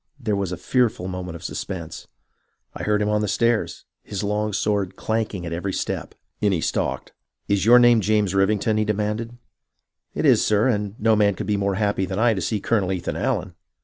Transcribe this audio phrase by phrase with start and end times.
[0.19, 2.07] There was a fearful moment of suspense.
[2.73, 6.15] I heard him on the stairs, his long sword clanking at every step.
[6.39, 7.13] In he stalked.
[7.47, 9.37] "'Is your name James Rivington.*' he demanded.
[10.15, 12.91] "'It is, sir, and no man could be more happy than I to see Colonel
[12.91, 13.53] Ethan Allen.'